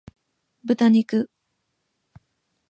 [0.65, 1.29] 豚肉